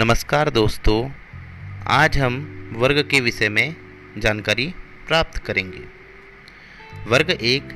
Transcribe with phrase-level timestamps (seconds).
[0.00, 1.10] नमस्कार दोस्तों,
[1.86, 2.34] आज हम
[2.76, 3.76] वर्ग के विषय में
[4.18, 4.66] जानकारी
[5.08, 5.82] प्राप्त करेंगे।
[7.06, 7.68] वर्ग एक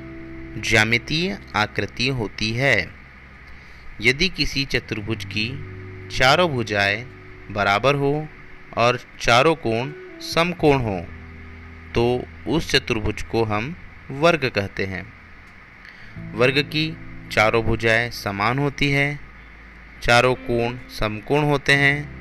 [0.65, 2.89] ज्यामितीय आकृति होती है।
[4.01, 5.47] यदि किसी चतुर्भुज की
[6.09, 7.05] चारों भुजाएँ
[7.51, 8.15] बराबर हो
[8.77, 10.99] और चारों कोण समकोण हो
[11.95, 12.07] तो
[12.47, 13.75] उस चतुर्भुज को हम
[14.11, 15.05] वर्ग कहते हैं।
[16.35, 16.89] वर्ग की
[17.33, 19.21] चारों भुजाएँ समान होती है,
[20.03, 22.14] चारों कोण समकोण होते हैं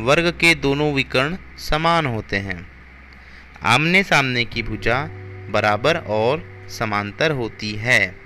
[0.00, 2.66] वर्ग के दोनों विकर्ण समान होते हैं।
[3.62, 5.04] आमने सामने की भुजा
[5.50, 8.16] बराबर और समांतर होती है।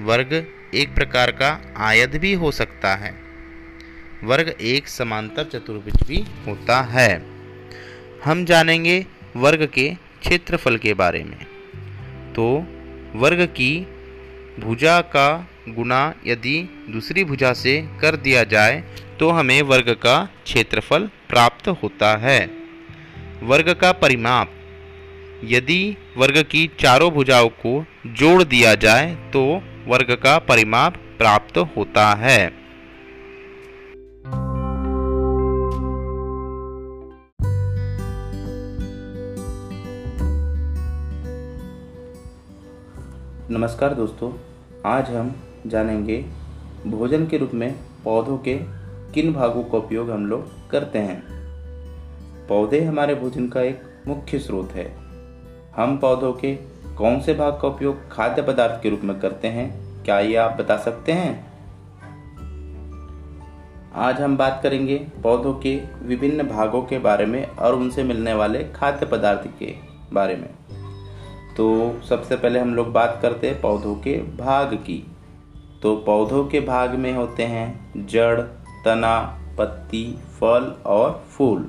[0.00, 3.14] वर्ग एक प्रकार का आयत भी हो सकता है।
[4.24, 7.22] वर्ग एक समांतर चतुर्भुज भी होता है।
[8.24, 11.44] हम जानेंगे वर्ग के क्षेत्रफल के बारे में।
[12.32, 12.66] तो
[13.18, 13.86] वर्ग की
[14.60, 18.84] भुजा का गुना यदि दूसरी भुजा से कर दिया जाए
[19.20, 20.14] तो हमें वर्ग का
[20.44, 22.38] क्षेत्रफल प्राप्त होता है।
[23.42, 24.50] वर्ग का परिमाप।
[25.44, 27.72] यदि वर्ग की चारों भुजाओं को
[28.06, 29.42] जोड़ दिया जाए तो
[29.86, 32.40] वर्ग का परिमाप प्राप्त होता है।
[43.50, 44.32] नमस्कार दोस्तों,
[44.86, 45.34] आज हम
[45.66, 46.24] जानेंगे
[46.86, 47.72] भोजन के रूप में
[48.04, 48.54] पौधों के
[49.16, 51.22] किन भागों का उपयोग हम लोग करते हैं?
[52.48, 54.96] पौधे हमारे भोजन का एक मुख्य स्रोत है।
[55.76, 56.54] हम पौधों के
[56.96, 59.80] कौन से भाग का उपयोग खाद्य पदार्थ के रूप में करते हैं?
[60.04, 61.46] क्या ये आप बता सकते हैं?
[63.94, 68.64] आज हम बात करेंगे पौधों के विभिन्न भागों के बारे में और उनसे मिलने वाले
[68.64, 69.74] खाद्य पदार्थ के
[70.12, 70.50] बारे में।
[71.56, 75.06] तो सबसे पहले हम लोग बात करते हैं पौधों के भाग की।
[75.82, 78.40] तो पौधों के भाग में होते हैं जड़
[78.86, 81.62] तना पत्ती, फल और फूल।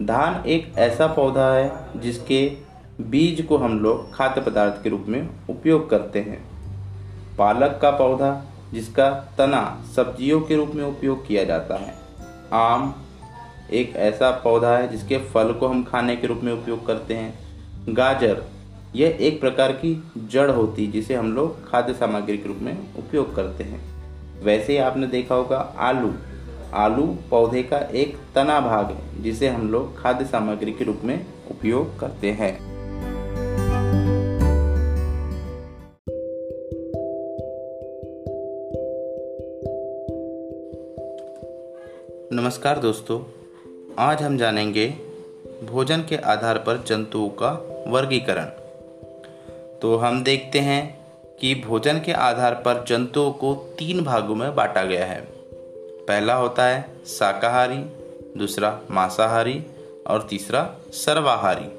[0.00, 2.56] धान एक ऐसा पौधा है जिसके
[3.00, 6.44] बीज को हम लोग खाद्य पदार्थ के रूप में उपयोग करते हैं।
[7.38, 11.94] पालक का पौधा, जिसका तना सब्जियों के रूप में उपयोग किया जाता है।
[12.52, 12.94] आम
[13.72, 17.38] एक ऐसा पौधा है जिसके फल को हम खाने के रूप में उपयोग करते हैं।
[17.88, 18.42] गाजर,
[18.96, 22.94] यह एक प्रकार की जड़ होती है जिसे हम लोग खाद्य सामग्री के रूप में
[22.96, 23.97] उपयोग करते हैं।
[24.42, 26.14] वैसे ही आपने देखा होगा, आलू।
[26.74, 31.26] आलू पौधे का एक तना भाग है, जिसे हम लोग खाद्य सामग्री के रूप में
[31.50, 32.68] उपयोग करते हैं।
[42.32, 43.20] नमस्कार दोस्तों,
[43.98, 44.94] आज हम जानेंगे
[45.64, 48.44] भोजन के आधार पर जंतुओं का वर्गीकरण।
[49.82, 50.97] तो हम देखते हैं
[51.40, 55.28] कि भोजन के आधार पर जंतुओं को तीन भागों में बांटा गया है।
[56.08, 57.78] पहला होता है शाकाहारी,
[58.38, 59.64] दूसरा मांसाहारी
[60.06, 61.78] और तीसरा सर्वाहारी।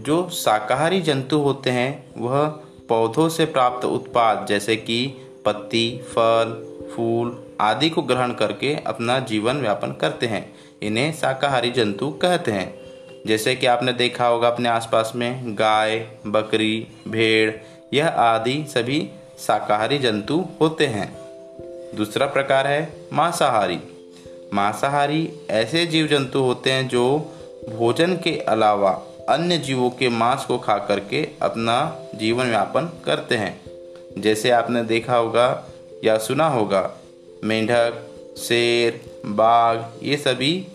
[0.00, 2.48] जो शाकाहारी जंतु होते हैं, वह
[2.88, 9.56] पौधों से प्राप्त उत्पाद जैसे कि पत्ती, फल, फूल आदि को ग्रहण करके अपना जीवन
[9.60, 12.86] व्यापन करते हैं। इन्हें शाकाहारी जंतु कहते हैं।
[13.26, 17.52] जैसे कि आपने देखा होगा अपने आसपास में गाय, बकरी, भेड़
[17.94, 21.16] यह आदि सभी शाकाहारी जंतु होते हैं।
[21.96, 23.78] दूसरा प्रकार है मांसाहारी।
[24.54, 27.18] मांसाहारी ऐसे जीव जंतु होते हैं जो
[27.76, 28.90] भोजन के अलावा
[29.28, 33.60] अन्य जीवों के मांस को खा करके अपना जीवन यापन करते हैं।
[34.18, 35.64] जैसे आपने देखा होगा
[36.04, 36.96] या सुना होगा,
[37.44, 38.06] मेंढक,
[38.38, 40.66] शेर, बाघ, ये सभी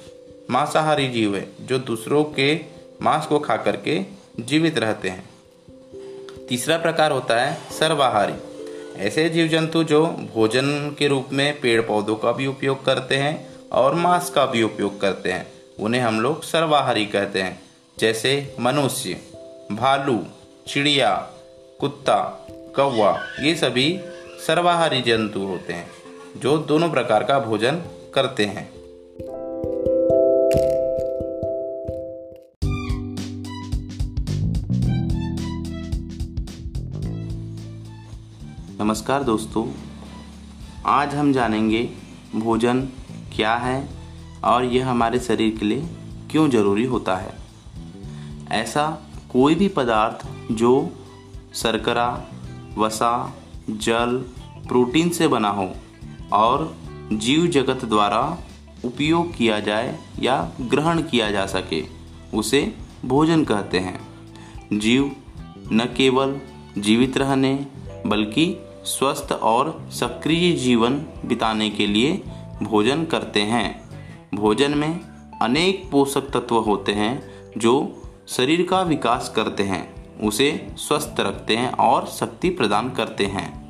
[0.49, 2.59] मांसाहारी जीव हैं जो दूसरों के
[3.01, 4.01] मांस को खा करके
[4.39, 5.30] जीवित रहते हैं।
[6.51, 8.33] तीसरा प्रकार होता है सर्वाहारी।
[8.97, 13.69] ऐसे जीव जंतु जो भोजन के रूप में पेड़ पौधों का भी उपयोग करते हैं
[13.69, 15.47] और मांस का भी उपयोग करते हैं,
[15.79, 17.61] उन्हें हम लोग सर्वाहारी कहते हैं।
[17.99, 19.21] जैसे मनुष्य,
[19.71, 20.19] भालू,
[20.67, 21.15] चिड़िया,
[21.79, 23.99] कुत्ता, कौवा, ये सभी
[24.47, 25.89] सर्वाहारी जंतु होते हैं,
[26.37, 27.81] जो दोनों प्रकार का भोजन
[28.15, 28.70] करते हैं।
[38.81, 39.65] नमस्कार दोस्तों,
[40.85, 41.89] आज हम जानेंगे
[42.35, 42.79] भोजन
[43.35, 43.89] क्या है
[44.43, 45.83] और यह हमारे शरीर के लिए
[46.31, 47.33] क्यों ज़रूरी होता है।
[48.51, 48.85] ऐसा
[49.31, 50.89] कोई भी पदार्थ जो
[51.53, 52.25] शर्करा,
[52.77, 53.33] वसा,
[53.69, 54.17] जल,
[54.67, 55.69] प्रोटीन से बना हो
[56.33, 56.75] और
[57.13, 58.37] जीव जगत द्वारा
[58.85, 61.83] उपयोग किया जाए या ग्रहण किया जा सके,
[62.33, 62.75] उसे
[63.05, 63.99] भोजन कहते हैं।
[64.79, 65.15] जीव
[65.71, 66.39] न केवल
[66.77, 67.67] जीवित रहने,
[68.07, 68.45] बल्कि
[68.85, 70.93] स्वस्थ और सक्रिय जीवन
[71.25, 72.13] बिताने के लिए
[72.63, 73.89] भोजन करते हैं।
[74.35, 74.99] भोजन में
[75.41, 77.21] अनेक पोषक तत्व होते हैं
[77.57, 83.61] जो शरीर का विकास करते हैं, उसे स्वस्थ रखते हैं और शक्ति प्रदान करते हैं।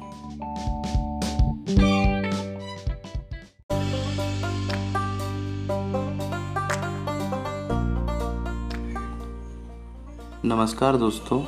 [10.46, 11.44] नमस्कार दोस्तों,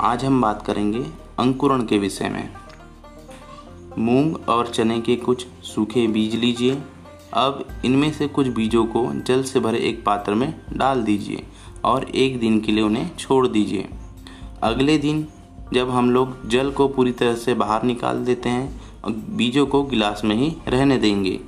[0.00, 1.04] आज हम बात करेंगे
[1.38, 2.59] अंकुरण के विषय में।
[3.98, 6.82] मूंग और चने के कुछ सूखे बीज लीजिए।
[7.34, 11.44] अब इनमें से कुछ बीजों को जल से भरे एक पात्र में डाल दीजिए
[11.84, 13.88] और एक दिन के लिए उन्हें छोड़ दीजिए।
[14.62, 15.26] अगले दिन
[15.72, 19.82] जब हम लोग जल को पूरी तरह से बाहर निकाल देते हैं और बीजों को
[19.82, 21.40] गिलास में ही रहने देंगे।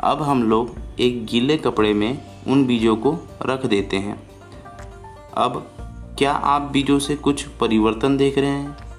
[0.00, 3.16] अब हम लोग एक गीले कपड़े में उन बीजों को
[3.46, 4.22] रख देते हैं।
[5.34, 5.70] अब
[6.18, 8.89] क्या आप बीजों से कुछ परिवर्तन देख रहे हैं?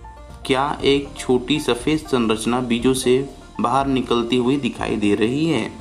[0.51, 3.29] क्या एक छोटी सफ़ेद संरचना बीजों से
[3.61, 5.71] बाहर निकलती हुई दिखाई दे रही है?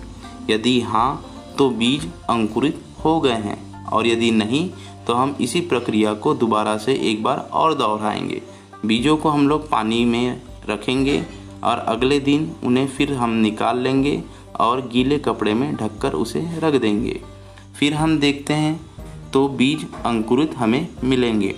[0.51, 1.25] यदि हाँ
[1.59, 4.71] तो बीज अंकुरित हो गए हैं। और यदि नहीं
[5.07, 8.43] तो हम इसी प्रक्रिया को दोबारा से एक बार और दोहराएँगे।
[8.87, 11.23] बीजों को हम लोग पानी में रखेंगे
[11.65, 14.23] और अगले दिन उन्हें फिर हम निकाल लेंगे
[14.61, 17.21] और गीले कपड़े में ढककर उसे रख देंगे।
[17.79, 18.81] फिर हम देखते हैं
[19.33, 21.55] तो बीज अंकुरित हमें मिलेंगे।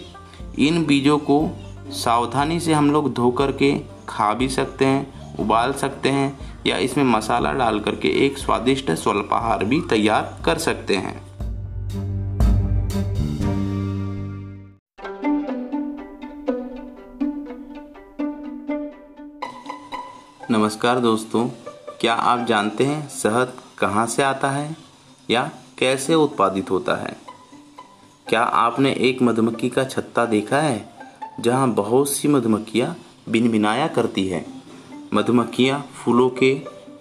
[0.59, 1.51] इन बीजों को
[1.93, 6.77] सावधानी से हम लोग धो कर के खा भी सकते हैं, उबाल सकते हैं, या
[6.77, 11.23] इसमें मसाला डाल करके एक स्वादिष्ट स्वल्पाहार भी तैयार कर सकते हैं।
[20.51, 21.49] नमस्कार दोस्तों,
[22.01, 24.77] क्या आप जानते हैं शहद कहाँ से आता है
[25.31, 27.17] या कैसे उत्पादित होता है?
[28.29, 30.92] क्या आपने एक मधुमक्खी का छत्ता देखा है?
[31.43, 32.95] जहाँ बहुत सी मधुमक्खियाँ
[33.29, 34.45] बिनबिनाया करती है।
[35.15, 36.51] मधुमक्खियाँ फूलों के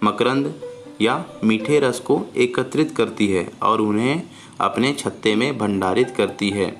[0.04, 0.54] मकरंद
[1.00, 4.22] या मीठे रस को एकत्रित करती है और उन्हें
[4.60, 6.70] अपने छत्ते में भंडारित करती है।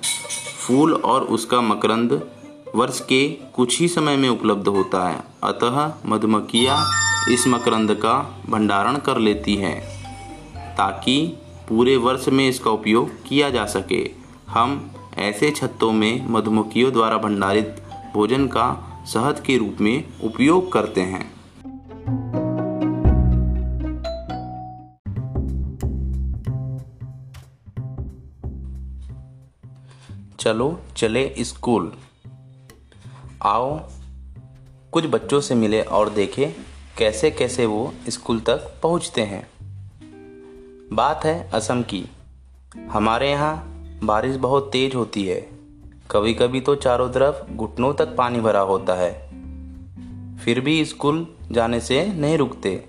[0.58, 2.12] फूल और उसका मकरंद
[2.74, 6.78] वर्ष के कुछ ही समय में उपलब्ध होता है। अतः मधुमक्खियाँ
[7.30, 8.14] इस मकरंद का
[8.48, 9.80] भंडारण कर लेती हैं,
[10.76, 11.16] ताकि
[11.68, 14.02] पूरे वर्ष में इसका उपयोग किया जा सके।
[14.48, 17.82] हम ऐसे छत्तों में मधुमक्खियों द्वारा भंडारित
[18.14, 21.32] भोजन का शहद के रूप में उपयोग करते हैं।
[30.40, 31.92] चलो चले स्कूल।
[33.42, 33.80] आओ,
[34.92, 36.52] कुछ बच्चों से मिले और देखें
[36.98, 39.46] कैसे कैसे वो स्कूल तक पहुँचते हैं।
[40.92, 42.06] बात है असम की।
[42.90, 43.71] हमारे यहाँ
[44.04, 45.48] बारिश बहुत तेज होती है।
[46.10, 49.12] कभी कभी तो चारों तरफ़ घुटनों तक पानी भरा होता है।
[50.38, 52.84] फिर भी स्कूल जाने से नहीं रुकते।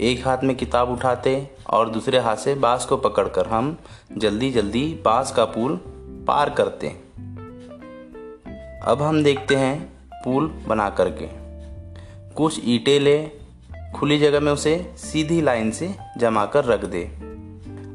[0.00, 3.78] एक हाथ में किताब उठाते और दूसरे हाथ से बाँस को पकड़कर हम
[4.18, 5.76] जल्दी जल्दी बाँस का पुल
[6.28, 6.88] पार करते
[8.82, 9.92] अब हम देखते हैं
[10.24, 11.28] पुल बना करके।
[12.34, 13.30] कुछ ईंटें ले,
[13.94, 17.04] खुली जगह में उसे सीधी लाइन से जमा कर रख दे।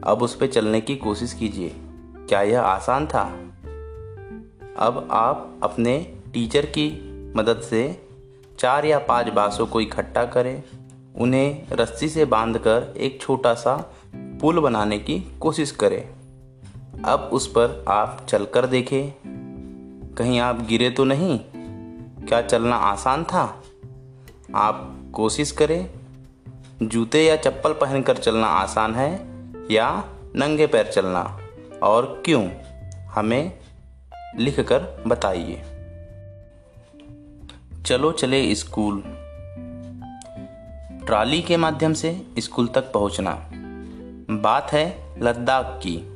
[0.04, 1.76] अब उस पर चलने की कोशिश कीजिए।
[2.30, 3.24] क्या यह आसान था?
[4.78, 8.08] अब आप अपने टीचर की मदद से
[8.60, 10.64] चार या पाँच बांसों को इकट्ठा करें।
[11.16, 16.10] उन्हें रस्सी से बांधकर एक छोटा सा पुल बनाने की कोशिश करें।
[17.06, 19.12] अब उस पर आप चलकर देखें।
[20.18, 21.40] कहीं आप गिरे तो नहीं?
[22.28, 23.64] क्या चलना आसान था?
[24.56, 25.94] आप कोशिश करें।
[26.82, 29.28] जूते या चप्पल पहनकर चलना आसान है
[29.72, 30.04] या
[30.36, 31.40] नंगे पैर चलना?
[31.84, 32.50] और क्यों
[33.06, 33.60] हमें
[34.38, 35.62] लिखकर बताइए।
[37.86, 39.04] चलो चले स्कूल।
[41.06, 43.52] ट्राली के माध्यम से स्कूल तक पहुँचना।
[44.30, 46.16] बात है लद्दाख की।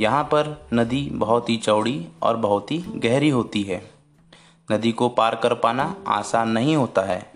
[0.00, 3.90] यहाँ पर नदी बहुत ही चौड़ी और बहुत ही गहरी होती है।
[4.72, 7.32] नदी को पार कर पाना आसान नहीं होता है।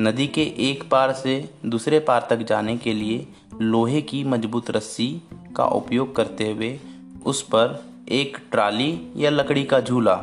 [0.00, 3.26] नदी के एक पार से दूसरे पार तक जाने के लिए
[3.60, 5.22] लोहे की मज़बूत रस्सी
[5.56, 6.80] का उपयोग करते हुए
[7.26, 10.14] उस पर एक ट्राली या लकड़ी का झूला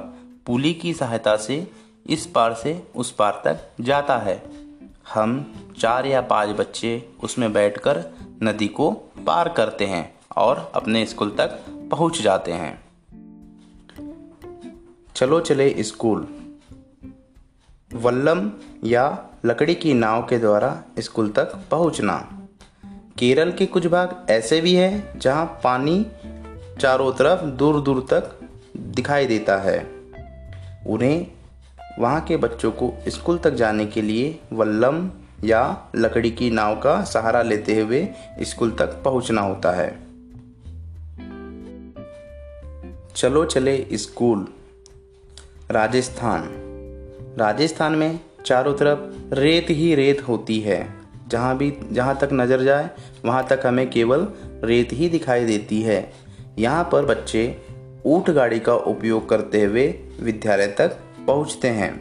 [0.46, 1.72] पुली की सहायता से
[2.08, 4.44] इस पार से उस पार तक जाता है।
[5.14, 8.06] हम चार या पाँच बच्चे उसमें बैठकर
[8.44, 8.92] नदी को
[9.28, 12.86] पार करते हैं और अपने स्कूल तक पहुँच जाते हैं।
[15.16, 16.28] चलो चले स्कूल।
[17.94, 18.52] वल्लम
[18.84, 22.37] या लकड़ी की नाव के द्वारा स्कूल तक पहुँचना।
[23.20, 26.06] केरल के कुछ भाग ऐसे भी हैं जहाँ पानी
[26.80, 28.40] चारों तरफ़ दूर दूर तक
[28.78, 29.88] दिखाई देता है।
[30.88, 31.28] उन्हें
[32.00, 35.10] वहाँ के बच्चों को स्कूल तक जाने के लिए वल्लम
[35.44, 38.08] या लकड़ी की नाव का सहारा लेते हुए
[38.42, 40.00] स्कूल तक पहुँचना होता है।
[43.16, 44.48] चलो चले स्कूल।
[45.72, 46.50] राजस्थान।
[47.38, 49.00] राजस्थान में चारों तरफ़
[49.36, 52.90] रेत ही रेत होती है। जहाँ भी, जहाँ तक नज़र जाए,
[53.26, 54.28] वहाँ तक हमें केवल
[54.64, 56.14] रेत ही दिखाई देती है।
[56.60, 57.58] यहाँ पर बच्चे
[58.06, 59.88] ऊँट गाड़ी का उपयोग करते हुए
[60.20, 61.92] विद्यालय तक पहुँचते हैं।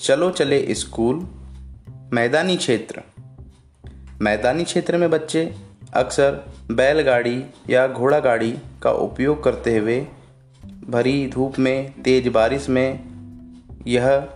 [0.00, 1.26] चलो चले स्कूल।
[2.12, 3.02] मैदानी क्षेत्र।
[4.20, 5.54] मैदानी क्षेत्र में बच्चे
[5.94, 10.06] अक्सर बैलगाड़ी या घोड़ा गाड़ी का उपयोग करते हुए,
[10.88, 13.00] भरी धूप में, तेज बारिश में,
[13.86, 14.28] यह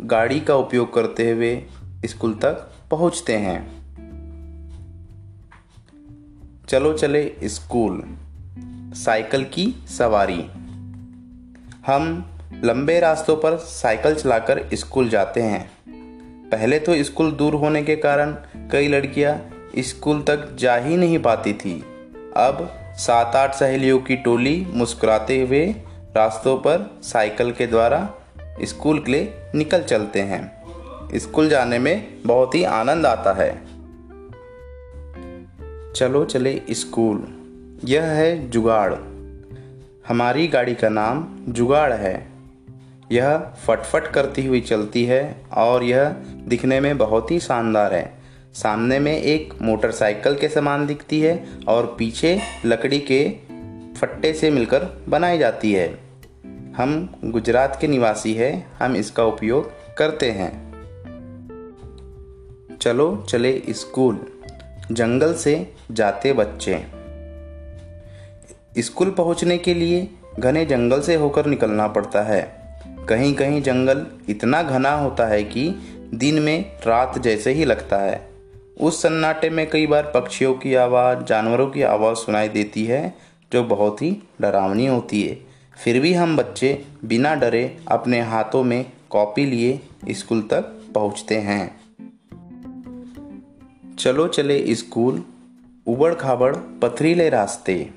[0.00, 1.62] गाड़ी का उपयोग करते हुए
[2.04, 3.60] स्कूल तक पहुँचते हैं।
[6.68, 8.02] चलो चले स्कूल।
[8.94, 10.50] साइकिल की सवारी।
[11.86, 12.30] हम
[12.64, 15.72] लंबे रास्तों पर साइकिल चलाकर स्कूल जाते हैं।
[16.48, 18.32] पहले तो स्कूल दूर होने के कारण
[18.72, 21.84] कई लड़कियाँ स्कूल तक जा ही नहीं पाती थी।
[22.36, 25.66] अब सात आठ सहेलियों की टोली मुस्कुराते हुए
[26.16, 28.14] रास्तों पर साइकिल के द्वारा
[28.62, 30.61] स्कूल के लिए निकल चलते हैं।
[31.14, 33.62] स्कूल जाने में बहुत ही आनंद आता है।
[35.92, 37.28] चलो चले स्कूल।
[37.84, 38.94] यह है जुगाड़।
[40.08, 42.28] हमारी गाड़ी का नाम जुगाड़ है।
[43.12, 46.08] यह फटफट करती हुई चलती है और यह
[46.46, 48.12] दिखने में बहुत ही शानदार है।
[48.54, 53.28] सामने में एक मोटरसाइकिल के समान दिखती है और पीछे लकड़ी के
[53.94, 55.98] फट्टे से मिलकर बनाई जाती है।
[56.76, 60.61] हम गुजरात के निवासी हैं, हम इसका उपयोग करते हैं।
[62.82, 64.26] चलो चले स्कूल।
[64.92, 66.84] जंगल से जाते बच्चे।
[68.78, 70.08] स्कूल पहुँचने के लिए
[70.38, 72.58] घने जंगल से होकर निकलना पड़ता है।
[73.08, 75.74] कहीं कहीं जंगल इतना घना होता है कि
[76.14, 78.28] दिन में रात जैसे ही लगता है।
[78.80, 83.14] उस सन्नाटे में कई बार पक्षियों की आवाज़, जानवरों की आवाज़ सुनाई देती है,
[83.52, 85.40] जो बहुत ही डरावनी होती है।
[85.84, 91.81] फिर भी हम बच्चे बिना डरे अपने हाथों में कॉपी लिए स्कूल तक पहुँचते हैं।
[94.02, 95.22] चलो चले स्कूल,
[95.86, 97.90] उबड़ खाबड़ पथरीले रास्ते।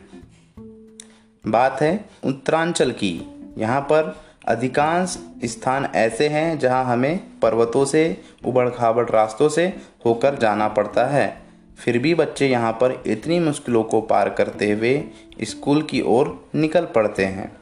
[1.47, 3.21] बात है उत्तरांचल की।
[3.57, 9.74] यहाँ पर अधिकांश स्थान ऐसे हैं जहाँ हमें पर्वतों से, उबड़ खाबड़ रास्तों से
[10.05, 11.41] होकर जाना पड़ता है।
[11.77, 15.03] फिर भी बच्चे यहाँ पर इतनी मुश्किलों को पार करते हुए
[15.41, 17.57] स्कूल की ओर निकल पड़ते हैं।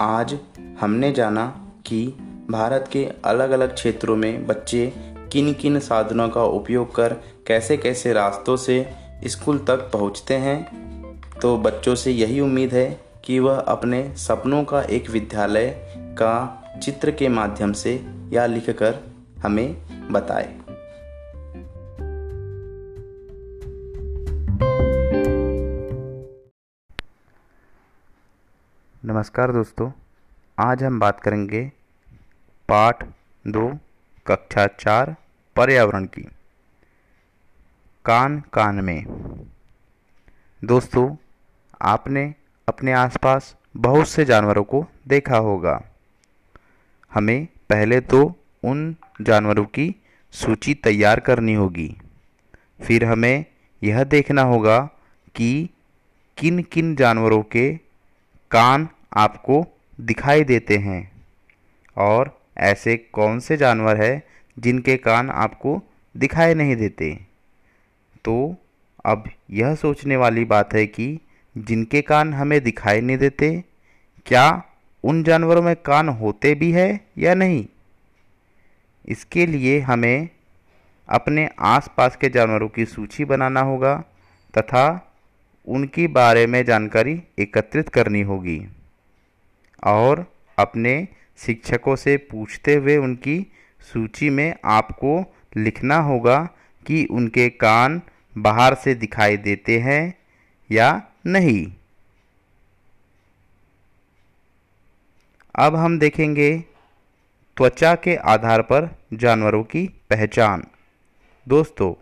[0.00, 0.38] आज
[0.80, 2.06] हमने जाना कि
[2.50, 7.14] भारत के अलग अलग क्षेत्रों में बच्चे किन किन साधनों का उपयोग कर
[7.46, 8.94] कैसे कैसे रास्तों से
[9.26, 10.58] स्कूल तक पहुँचते हैं?
[11.42, 16.32] तो बच्चों से यही उम्मीद है कि वह अपने सपनों का एक विद्यालय का
[16.82, 18.98] चित्र के माध्यम से या लिखकर
[19.42, 19.76] हमें
[20.12, 20.56] बताए।
[29.04, 29.90] नमस्कार दोस्तों,
[30.58, 31.72] आज हम बात करेंगे
[32.68, 33.04] पाठ
[33.46, 33.78] दो
[34.26, 35.16] कक्षा चार,
[35.56, 36.22] पर्यावरण की।
[38.04, 39.04] कान कान में।
[40.64, 41.16] दोस्तों,
[41.82, 42.34] आपने
[42.68, 45.82] अपने आसपास बहुत से जानवरों को देखा होगा।
[47.14, 49.94] हमें पहले तो उन जानवरों की
[50.30, 51.96] सूची तैयार करनी होगी।
[52.82, 53.44] फिर हमें
[53.82, 54.90] यह देखना होगा
[55.34, 55.70] कि
[56.38, 57.76] किन किन जानवरों के
[58.50, 59.66] कान आपको
[60.00, 61.12] दिखाई देते हैं
[61.96, 64.22] और ऐसे कौन से जानवर है
[64.58, 65.82] जिनके कान आपको
[66.16, 67.14] दिखाई नहीं देते?
[68.24, 68.56] तो
[69.04, 71.20] अब यह सोचने वाली बात है कि
[71.58, 73.64] जिनके कान हमें दिखाई नहीं देते,
[74.26, 74.62] क्या
[75.04, 77.66] उन जानवरों में कान होते भी है या नहीं?
[79.08, 80.28] इसके लिए हमें
[81.08, 83.94] अपने आसपास के जानवरों की सूची बनाना होगा
[84.58, 84.84] तथा
[85.66, 88.60] उनके बारे में जानकारी एकत्रित करनी होगी
[89.84, 90.24] और
[90.58, 91.08] अपने
[91.46, 96.48] शिक्षकों से पूछते हुए उनकी सूची में आपको लिखना होगा
[96.86, 98.02] कि उनके कान
[98.38, 100.14] बाहर से दिखाई देते हैं
[100.70, 101.72] या नहीं।
[105.54, 106.58] अब हम देखेंगे
[107.56, 110.64] त्वचा के आधार पर जानवरों की पहचान।
[111.48, 111.92] दोस्तों,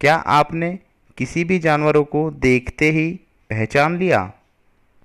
[0.00, 0.78] क्या आपने
[1.18, 4.32] किसी भी जानवरों को देखते ही पहचान लिया?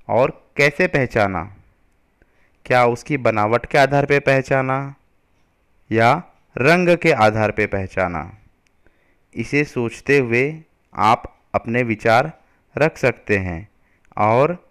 [0.07, 1.55] और कैसे पहचाना?
[2.69, 4.95] क्या उसकी बनावट के आधार पर पहचाना?
[5.91, 6.23] या
[6.57, 8.38] रंग के आधार पर पहचाना?
[9.35, 10.63] इसे सोचते हुए
[10.95, 12.39] आप अपने विचार
[12.77, 13.69] रख सकते हैं
[14.17, 14.69] और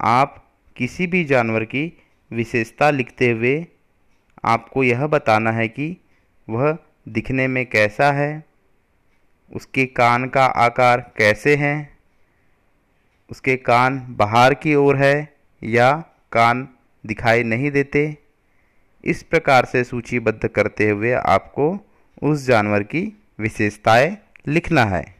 [0.00, 3.66] आप किसी भी जानवर की विशेषता लिखते हुए
[4.44, 5.96] आपको यह बताना है कि
[6.48, 8.44] वह दिखने में कैसा है,
[9.54, 11.98] उसके कान का आकार कैसे हैं,
[13.30, 16.68] उसके कान बाहर की ओर है या कान
[17.06, 18.18] दिखाई नहीं देते।
[19.04, 21.80] इस प्रकार से सूचीबद्ध करते हुए आपको
[22.22, 25.16] उस जानवर की विशेषताएँ लिखना है।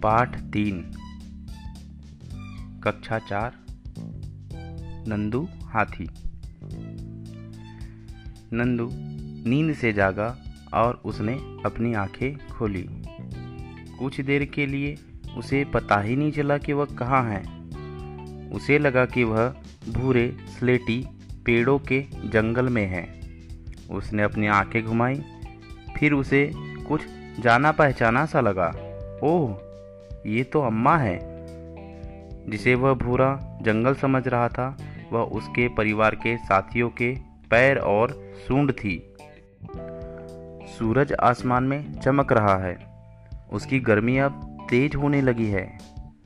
[0.00, 0.92] पाठ तीन।
[2.84, 3.52] कक्षा चार।
[5.08, 6.08] नंदू हाथी।
[8.52, 8.90] नंदू
[9.50, 10.38] नींद से जागा
[10.74, 11.34] और उसने
[11.66, 13.01] अपनी आँखें खोली।
[14.02, 14.96] कुछ देर के लिए
[15.36, 17.40] उसे पता ही नहीं चला कि वह कहाँ है।
[18.50, 19.54] उसे लगा कि वह
[19.88, 21.08] भूरे, स्लेटी
[21.46, 23.20] पेड़ों के जंगल में है।
[23.90, 25.22] उसने अपनी आँखें घुमाई,
[25.98, 27.00] फिर उसे कुछ
[27.40, 28.68] जाना पहचाना सा लगा।
[29.22, 29.58] ओह,
[30.26, 31.18] ये तो अम्मा है।
[32.50, 34.76] जिसे वह भूरा जंगल समझ रहा था,
[35.12, 37.16] वह उसके परिवार के साथियों के
[37.50, 39.14] पैर और सूंड थी।
[40.78, 42.91] सूरज आसमान में चमक रहा है।
[43.52, 45.66] उसकी गर्मी अब तेज होने लगी है।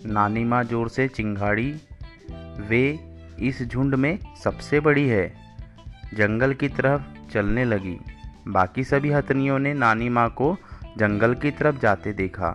[0.07, 1.71] नानी माँ ज़ोर से चिंगाड़ी,
[2.61, 2.99] वे
[3.39, 5.27] इस झुंड में सबसे बड़ी है।
[6.15, 7.03] जंगल की तरफ़
[7.33, 7.99] चलने लगी।
[8.49, 10.57] बाकी सभी हथनियों ने नानी माँ को
[10.99, 12.51] जंगल की तरफ़ जाते देखा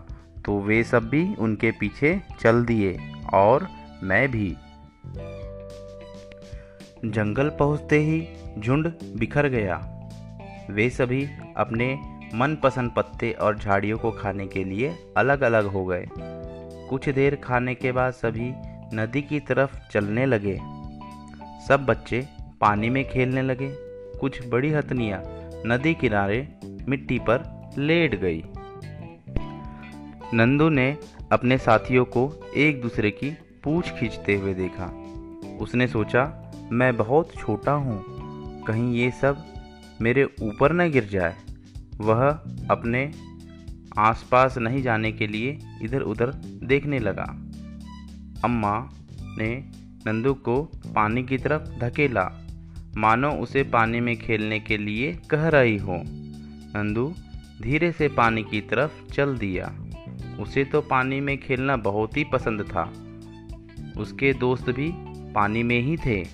[0.46, 2.98] तो वे सब भी उनके पीछे चल दिए
[3.34, 3.68] और
[4.04, 4.50] मैं भी।
[7.06, 8.28] जंगल पहुँचते ही
[8.60, 9.75] झुंड बिखर गया।
[10.70, 11.24] वे सभी
[11.58, 11.88] अपने
[12.33, 16.05] मनपसंद पत्ते और झाड़ियों को खाने के लिए अलग अलग हो गए।
[16.89, 18.51] कुछ देर खाने के बाद सभी
[18.95, 20.59] नदी की तरफ़ चलने लगे।
[21.67, 22.27] सब बच्चे
[22.61, 23.75] पानी में खेलने लगे।
[24.19, 25.21] कुछ बड़ी हथनियाँ
[25.65, 26.47] नदी किनारे
[26.89, 28.43] मिट्टी पर लेट गई।
[30.33, 30.97] नंदू ने
[31.31, 33.29] अपने साथियों को एक दूसरे की
[33.63, 34.85] पूछ खींचते हुए देखा।
[35.61, 38.03] उसने सोचा, मैं बहुत छोटा हूँ।
[38.63, 39.46] कहीं ये सब
[40.01, 41.35] मेरे ऊपर न गिर जाए।
[42.01, 42.29] वह
[42.72, 43.11] अपने
[43.98, 46.31] आसपास नहीं जाने के लिए इधर उधर
[46.64, 47.24] देखने लगा।
[48.44, 48.90] अम्मा
[49.37, 49.72] ने
[50.07, 50.64] नंदू को
[50.96, 52.48] पानी की तरफ़ धकेला।
[52.98, 56.03] मानो उसे पानी में खेलने के लिए कह रही हो।
[56.75, 57.14] नंदू
[57.61, 59.75] धीरे से पानी की तरफ़ चल दिया।
[60.40, 62.94] उसे तो पानी में खेलना बहुत ही पसंद था।
[64.01, 64.92] उसके दोस्त भी
[65.33, 66.25] पानी में ही थे।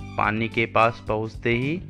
[0.00, 1.82] पानी के पास पहुँचते ही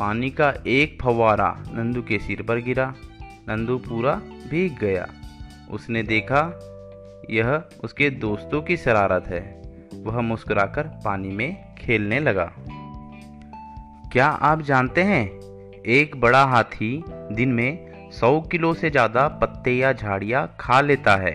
[0.00, 2.94] पानी का एक फव्वारा नंदू के सिर पर गिरा।
[3.48, 4.14] नंदू पूरा
[4.50, 5.06] भीग गया।
[5.70, 6.40] उसने देखा,
[7.30, 9.62] यह उसके दोस्तों की शरारत है।
[10.04, 12.52] वह मुस्कुराकर पानी में खेलने लगा।
[14.12, 15.26] क्या आप जानते हैं,
[15.82, 21.34] एक बड़ा हाथी दिन में सौ किलो से ज़्यादा पत्ते या झाड़ियाँ खा लेता है।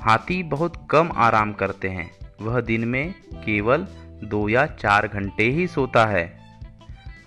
[0.00, 2.10] हाथी बहुत कम आराम करते हैं।
[2.42, 3.86] वह दिन में केवल
[4.24, 6.39] दो या चार घंटे ही सोता है।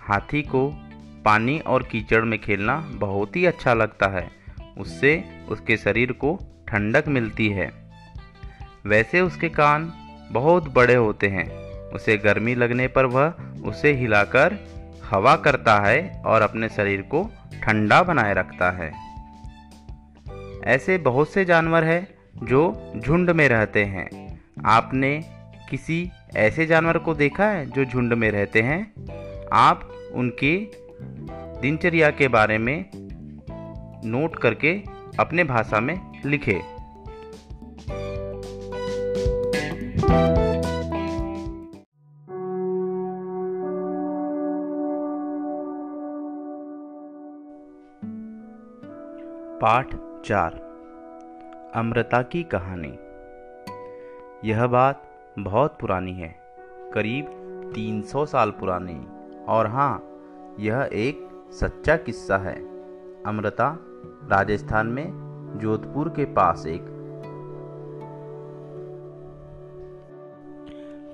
[0.08, 0.70] हाथी को
[1.26, 4.32] पानी और कीचड़ में खेलना बहुत ही अच्छा लगता है।
[4.78, 7.72] उससे उसके शरीर को ठंडक मिलती है।
[8.86, 9.94] वैसे उसके कान
[10.32, 11.50] बहुत बड़े होते हैं।
[11.90, 13.34] उसे गर्मी लगने पर वह
[13.66, 14.58] उसे हिलाकर
[15.06, 17.30] हवा करता है और अपने शरीर को
[17.64, 18.92] ठंडा बनाए रखता है।
[20.64, 22.08] ऐसे बहुत से जानवर हैं
[22.46, 25.24] जो झुंड में रहते हैं। आपने
[25.70, 28.94] किसी ऐसे जानवर को देखा है जो झुंड में रहते हैं?
[29.54, 30.72] आप उनकी
[31.62, 32.86] दिनचर्या के बारे में
[34.06, 34.84] नोट करके
[35.20, 36.62] अपने भाषा में लिखे।
[49.62, 49.96] पाठ
[50.26, 50.54] चार,
[51.76, 52.98] अमृता की कहानी।
[54.50, 55.04] यह बात
[55.40, 56.36] बहुत पुरानी है,
[56.94, 57.26] करीब
[57.76, 59.13] 300 साल पुरानी।
[59.48, 60.04] और हाँ
[60.60, 62.56] यह एक सच्चा किस्सा है।
[63.26, 63.78] अमृता
[64.32, 65.06] राजस्थान में
[65.62, 66.92] जोधपुर के पास एक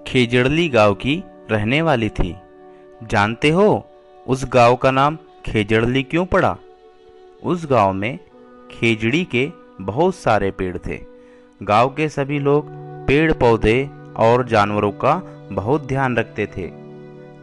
[0.08, 2.36] खेजड़ली गाँव की रहने वाली थी।
[3.04, 3.86] जानते हो
[4.28, 6.58] उस गाँव का नाम खेजड़ली क्यों पड़ा?
[7.44, 8.20] उस गाँव में
[8.72, 11.00] खेजड़ी के बहुत सारे पेड़ थे।
[11.64, 12.66] गाँव के सभी लोग
[13.08, 15.16] पेड़ पौधे और जानवरों का
[15.52, 16.70] बहुत ध्यान रखते थे।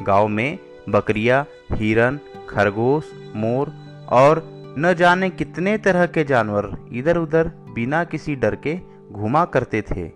[0.04, 2.18] गाँव में बकरियाँ, हिरन
[2.48, 3.72] खरगोश मोर
[4.12, 4.42] और
[4.78, 8.78] न जाने कितने तरह के जानवर इधर उधर बिना किसी डर के
[9.12, 10.10] घुमा करते थे।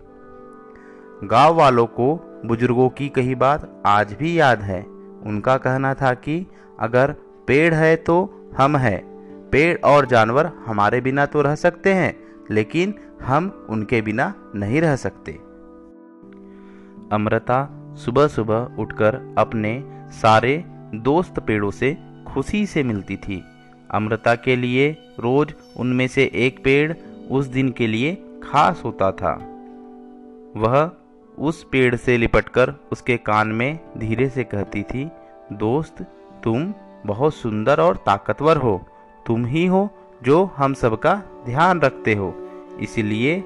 [1.23, 2.13] गाँव वालों को
[2.45, 4.81] बुज़ुर्गों की कही बात आज भी याद है।
[5.25, 6.45] उनका कहना था कि
[6.79, 7.11] अगर
[7.47, 8.17] पेड़ है तो
[8.57, 8.99] हम हैं।
[9.51, 12.15] पेड़ और जानवर हमारे बिना तो रह सकते हैं
[12.51, 15.31] लेकिन हम उनके बिना नहीं रह सकते।
[17.11, 17.59] अमृता
[17.95, 19.73] सुबह सुबह उठकर अपने
[20.11, 20.63] सारे
[20.95, 21.97] दोस्त पेड़ों से
[22.27, 23.43] खुशी से मिलती थी।
[23.91, 26.93] अमृता के लिए रोज उनमें से एक पेड़
[27.31, 29.33] उस दिन के लिए खास होता था।
[30.57, 30.91] वह
[31.39, 35.09] उस पेड़ से लिपटकर उसके कान में धीरे से कहती थी,
[35.53, 36.01] दोस्त,
[36.43, 36.73] तुम
[37.05, 38.85] बहुत सुंदर और ताकतवर हो।
[39.27, 39.89] तुम ही हो
[40.23, 42.35] जो हम सबका ध्यान रखते हो।
[42.81, 43.39] इसलिए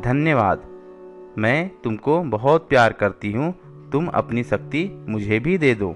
[0.00, 0.62] धन्यवाद।
[1.38, 3.54] मैं तुमको बहुत प्यार करती हूँ।
[3.92, 5.94] तुम अपनी शक्ति मुझे भी दे दो।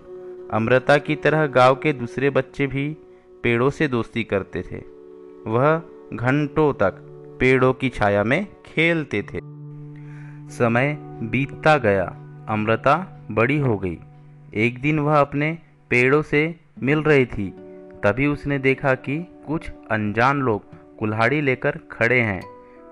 [0.55, 2.97] अमृता की तरह गाँव के दूसरे बच्चे भी
[3.43, 4.77] पेड़ों से दोस्ती करते थे।
[5.51, 5.83] वह
[6.15, 6.93] घंटों तक
[7.41, 9.41] पेड़ों की छाया में खेलते थे।
[10.55, 12.05] समय बीतता गया,
[12.49, 13.99] अमृता बड़ी हो गई।
[14.55, 15.59] एक दिन वह अपने
[15.91, 17.51] पेड़ों से मिल रही थी।
[18.05, 20.63] तभी उसने देखा कि कुछ अनजान लोग
[20.99, 22.43] कुल्हाड़ी लेकर खड़े हैं।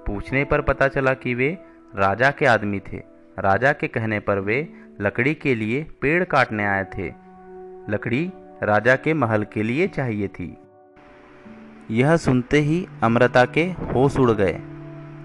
[0.07, 1.59] पूछने पर पता चला कि वे
[1.96, 2.96] राजा के आदमी थे।
[3.38, 4.68] राजा के कहने पर वे
[5.01, 7.21] लकड़ी के लिए पेड़ काटने आए थे।
[7.90, 8.31] लकड़ी
[8.62, 10.57] राजा के महल के लिए चाहिए थी।
[11.90, 14.53] यह सुनते ही अमृता के होश उड़ गए।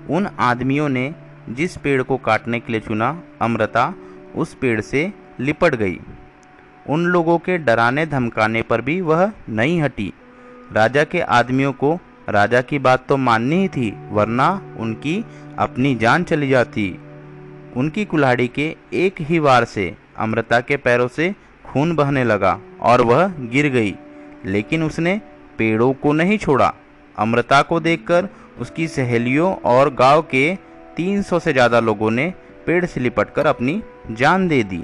[0.09, 1.15] उन आदमियों ने
[1.49, 3.93] जिस पेड़ को काटने के लिए चुना अमृता
[4.35, 5.99] उस पेड़ से लिपट गई।
[6.89, 10.13] उन लोगों के डराने धमकाने पर भी वह नहीं हटी।
[10.73, 15.25] राजा के आदमियों को राजा की बात तो माननी ही थी, वरना उनकी
[15.57, 16.99] अपनी जान चली जाती।
[17.75, 21.35] उनकी कुल्हाड़ी के एक ही वार से अमृता के पैरों से
[21.67, 23.93] खून बहने लगा और वह गिर गई,
[24.45, 25.19] लेकिन उसने
[25.57, 26.73] पेड़ों को नहीं छोड़ा।
[27.15, 28.27] अमृता को देखकर
[28.59, 30.55] उसकी सहेलियों और गाँव के
[30.97, 32.33] 300 से ज़्यादा लोगों ने
[32.65, 34.83] पेड़ से लिपटकर अपनी जान दे दी।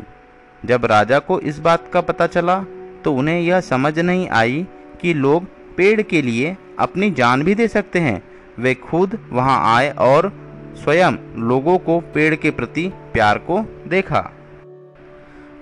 [0.64, 2.60] जब राजा को इस बात का पता चला
[3.04, 4.66] तो उन्हें यह समझ नहीं आई
[5.02, 5.46] कि लोग
[5.78, 8.22] पेड़ के लिए अपनी जान भी दे सकते हैं।
[8.60, 10.32] वे खुद वहाँ आए और
[10.76, 11.18] स्वयं
[11.48, 14.30] लोगों को पेड़ के प्रति प्यार को देखा।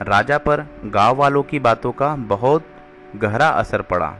[0.01, 2.65] राजा पर गाँव वालों की बातों का बहुत
[3.15, 4.13] गहरा असर पड़ा।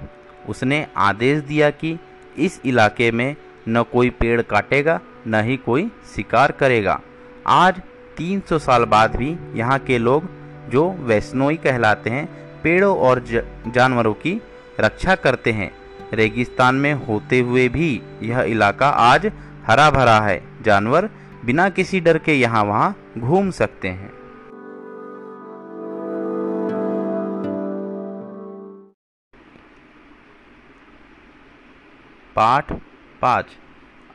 [0.50, 2.00] उसने आदेश दिया कि
[2.38, 3.36] इस इलाके में
[3.70, 7.00] न कोई पेड़ काटेगा, न ही कोई शिकार करेगा।
[7.48, 7.82] आज
[8.18, 10.24] 300 साल बाद भी यहाँ के लोग,
[10.70, 12.26] जो वैष्णोई कहलाते हैं,
[12.62, 13.24] पेड़ों और
[13.68, 14.42] जानवरों की
[14.80, 15.72] रक्षा करते हैं।
[16.14, 19.32] रेगिस्तान में होते हुए भी यह इलाका आज
[19.66, 21.10] हरा भरा है। जानवर
[21.46, 24.21] बिना किसी डर के यहाँ वहाँ घूम सकते हैं।
[32.42, 32.72] पाठ
[33.22, 33.46] पाँच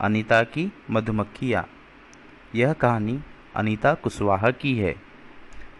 [0.01, 1.63] अनीता की मधुमक्खियाँ।
[2.55, 3.19] यह कहानी
[3.55, 4.93] अनीता कुशवाहा की है,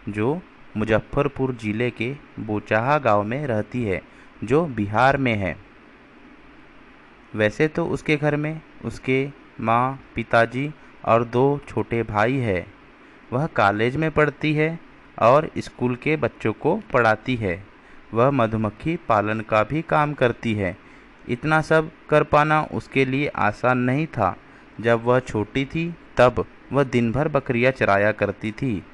[0.08, 0.40] जो
[0.76, 4.00] मुजफ्फरपुर ज़िले के बोचाहा गाँव में रहती है,
[4.44, 5.56] जो बिहार में है।
[7.34, 9.28] वैसे तो उसके घर में उसके
[9.60, 10.70] माँ, पिताजी
[11.04, 12.66] और दो छोटे भाई है।
[13.32, 14.78] वह कॉलेज में पढ़ती है
[15.22, 17.62] और स्कूल के बच्चों को पढ़ाती है।
[18.14, 20.76] वह मधुमक्खी पालन का भी काम करती है।
[21.28, 24.36] इतना सब कर पाना उसके लिए आसान नहीं था।
[24.80, 28.84] जब वह छोटी थी, तब वह दिन भर बकरियाँ चराया करती थी।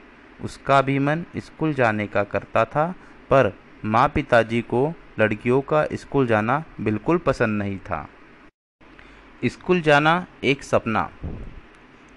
[0.40, 2.94] उसका भी मन स्कूल जाने का करता था,
[3.30, 3.52] पर
[3.84, 8.08] माँ पिताजी को लड़कियों का स्कूल जाना बिल्कुल पसंद नहीं था।
[9.44, 11.10] स्कूल जाना एक सपना।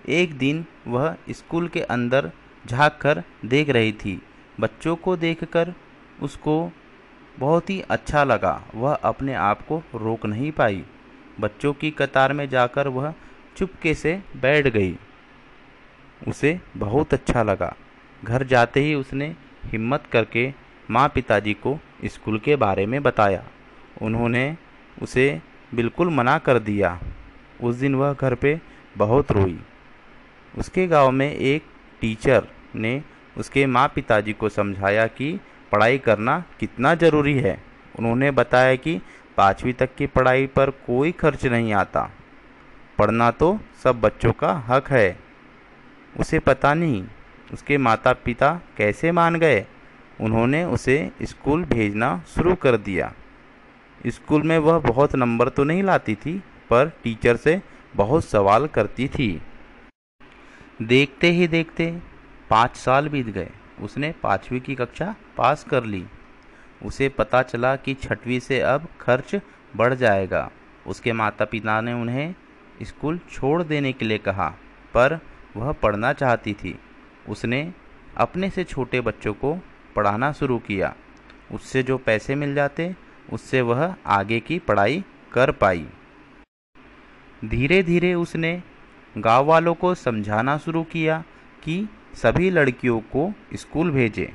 [0.10, 2.32] एक दिन वह स्कूल के अंदर
[2.68, 4.22] झाँक कर देख रही थी।
[4.60, 5.74] बच्चों को देखकर
[6.22, 6.72] उसको
[7.40, 10.84] बहुत ही अच्छा लगा। वह अपने आप को रोक नहीं पाई।
[11.40, 13.14] बच्चों की कतार में जाकर वह
[13.58, 14.98] चुपके से बैठ गई।
[16.28, 17.76] उसे बहुत अच्छा लगा।
[18.24, 20.54] घर जाते ही उसने हिम्मत करके
[20.92, 23.44] माँ पिताजी को स्कूल के बारे में बताया।
[24.02, 24.58] उन्होंने
[25.02, 25.42] उसे
[25.74, 27.00] बिल्कुल मना कर दिया।
[27.64, 28.62] उस दिन वह घर पे
[28.98, 29.60] बहुत रोई।
[30.58, 31.64] उसके गाँव में एक
[32.02, 33.04] टीचर ने
[33.38, 35.40] उसके माँ पिताजी को समझाया कि
[35.72, 37.58] पढ़ाई करना कितना ज़रूरी है?
[38.00, 39.02] उन्होंने बताया कि
[39.38, 42.10] पाँचवीं तक की पढ़ाई पर कोई खर्च नहीं आता।
[42.98, 45.20] पढ़ना तो सब बच्चों का हक है।
[46.20, 47.04] उसे पता नहीं,
[47.54, 49.66] उसके माता पिता कैसे मान गए?
[50.22, 53.14] उन्होंने उसे स्कूल भेजना शुरू कर दिया।
[54.08, 56.38] स्कूल में वह बहुत नंबर तो नहीं लाती थी,
[56.70, 57.62] पर टीचर से
[57.96, 59.42] बहुत सवाल करती थी।
[60.82, 61.92] देखते ही देखते
[62.50, 63.50] पाँच साल बीत गए।
[63.82, 66.06] उसने पाँचवीं की कक्षा पास कर ली।
[66.86, 69.36] उसे पता चला कि छठवीं से अब खर्च
[69.76, 70.50] बढ़ जाएगा।
[70.88, 72.36] उसके माता पिता ने उन्हें
[72.84, 74.48] स्कूल छोड़ देने के लिए कहा,
[74.94, 75.20] पर
[75.58, 76.80] वह पढ़ना चाहती थी।
[77.30, 77.74] उसने
[78.18, 79.54] अपने से छोटे बच्चों को
[79.96, 80.94] पढ़ाना शुरू किया।
[81.52, 82.96] उससे जो पैसे मिल जाते,
[83.34, 85.86] उससे वह आगे की पढ़ाई कर पाई।
[87.46, 88.62] धीरे धीरे उसने
[89.18, 91.24] गाँव वालों को समझाना शुरू किया
[91.64, 91.88] कि
[92.22, 94.34] सभी लड़कियों को स्कूल भेजे।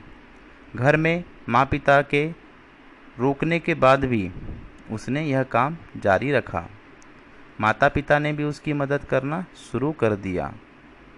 [0.76, 2.28] घर में माँ पिता के
[3.18, 4.30] रोकने के बाद भी
[4.90, 6.68] उसने यह काम जारी रखा।
[7.60, 10.54] माता पिता ने भी उसकी मदद करना शुरू कर दिया।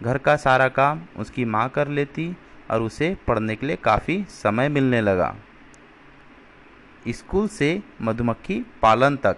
[0.02, 2.36] घर का सारा काम उसकी माँ कर लेती
[2.70, 5.36] और उसे पढ़ने के लिए काफ़ी समय मिलने लगा।
[7.08, 9.36] स्कूल से मधुमक्खी पालन तक।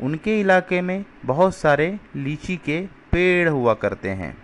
[0.00, 4.43] उनके इलाके में बहुत सारे लीची के पेड़ हुआ करते हैं।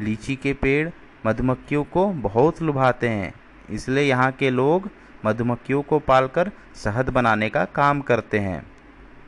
[0.00, 0.88] लीची के पेड़
[1.26, 3.32] मधुमक्खियों को बहुत लुभाते हैं,
[3.70, 4.88] इसलिए यहाँ के लोग
[5.24, 6.50] मधुमक्खियों को पालकर
[6.84, 8.62] शहद बनाने का काम करते हैं।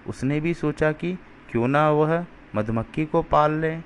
[0.07, 1.13] उसने भी सोचा कि
[1.51, 2.25] क्यों ना वह
[2.57, 3.77] मधुमक्खी को पाल ले।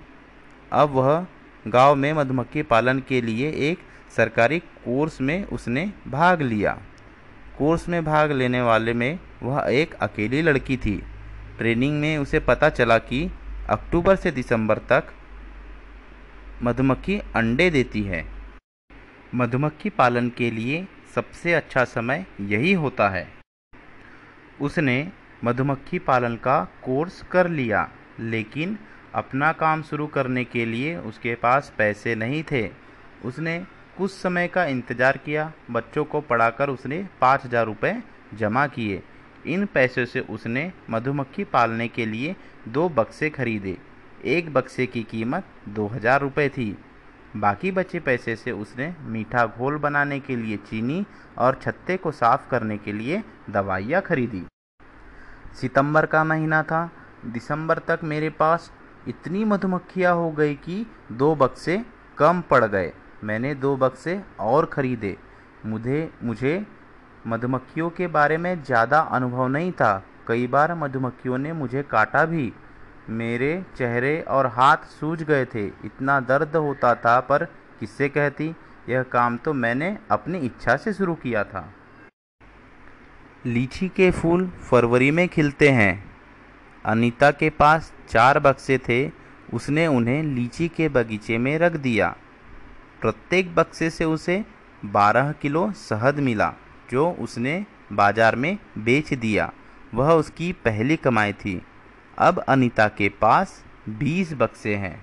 [0.73, 1.27] अब वह
[1.67, 3.79] गाँव में मधुमक्खी पालन के लिए एक
[4.17, 6.79] सरकारी कोर्स में उसने भाग लिया।
[7.59, 10.97] कोर्स में भाग लेने वाले में वह एक अकेली लड़की थी।
[11.59, 13.29] ट्रेनिंग में उसे पता चला कि
[13.71, 15.13] अक्टूबर से दिसंबर तक
[16.63, 18.25] मधुमक्खी अंडे देती है।
[19.35, 23.27] मधुमक्खी पालन के लिए सबसे अच्छा समय यही होता है।
[24.61, 24.97] उसने
[25.45, 27.89] मधुमक्खी पालन का कोर्स कर लिया,
[28.21, 28.79] लेकिन
[29.15, 32.69] अपना काम शुरू करने के लिए उसके पास पैसे नहीं थे।
[33.25, 33.59] उसने
[33.99, 37.95] कुछ समय का इंतज़ार किया, बच्चों को पढ़ाकर उसने पाँच हज़ार रुपये
[38.35, 39.03] जमा किए।
[39.47, 42.35] इन पैसों से उसने मधुमक्खी पालने के लिए
[42.69, 43.77] दो बक्से खरीदे।
[44.27, 46.77] एक बक्से की कीमत दो हज़ार रुपये थी।
[47.37, 51.05] बाकी बचे पैसे से उसने मीठा घोल बनाने के लिए चीनी
[51.39, 54.43] और छत्ते को साफ़ करने के लिए दवाइयाँ खरीदी।
[55.61, 56.91] सितंबर का महीना था।
[57.27, 58.71] दिसंबर तक मेरे पास
[59.09, 61.85] इतनी मधुमक्खियाँ हो गई कि दो बक्से
[62.19, 62.93] कम पड़ गए।
[63.25, 65.17] मैंने दो बक्से और ख़रीदे।
[65.67, 66.65] मुझे मुझे
[67.27, 72.53] मधुमक्खियों के बारे में ज़्यादा अनुभव नहीं था। कई बार मधुमक्खियों ने मुझे काटा भी।
[73.11, 77.45] मेरे चेहरे और हाथ सूज गए थे। इतना दर्द होता था, पर
[77.81, 78.55] किससे कहती?
[78.89, 81.65] यह काम तो मैंने अपनी इच्छा से शुरू किया था।
[83.45, 86.05] लीची के फूल फरवरी में खिलते हैं।
[86.85, 89.11] अनीता के पास चार बक्से थे।
[89.55, 92.15] उसने उन्हें लीची के बगीचे में रख दिया।
[93.01, 94.45] प्रत्येक बक्से से उसे
[94.85, 96.53] बारह किलो शहद मिला,
[96.91, 99.53] जो उसने बाज़ार में बेच दिया।
[99.95, 101.61] वह उसकी पहली कमाई थी।
[102.19, 103.63] अब अनीता के पास
[103.99, 104.97] बीस बक्से हैं।